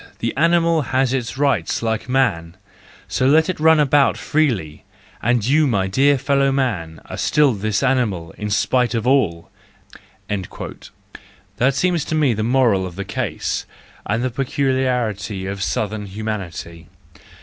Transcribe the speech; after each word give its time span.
"The 0.17 0.35
animal 0.35 0.81
has 0.97 1.13
its 1.13 1.37
rights 1.37 1.83
like 1.83 2.09
man, 2.09 2.57
so 3.07 3.27
let 3.27 3.49
it 3.51 3.59
run 3.59 3.79
about 3.79 4.17
freely; 4.17 4.83
and 5.21 5.45
you, 5.45 5.67
my 5.67 5.85
dear 5.85 6.17
fellow 6.17 6.51
man, 6.51 6.95
THE 6.95 7.01
JOYFUL 7.01 7.03
WISDOM, 7.03 7.03
II 7.03 7.07
IO9 7.07 7.11
are 7.13 7.17
still 7.17 7.53
this 7.53 7.83
animal, 7.83 8.31
in 8.35 8.49
spite 8.49 8.95
of 8.95 9.05
all!"— 9.05 9.51
that 11.57 11.75
seems 11.75 12.03
to 12.05 12.15
me 12.15 12.33
the 12.33 12.41
moral 12.41 12.87
of 12.87 12.95
the 12.95 13.05
case, 13.05 13.67
and 14.07 14.23
the 14.23 14.31
peculiarity 14.31 15.45
of 15.45 15.61
southern 15.61 16.07
humanity. 16.07 16.87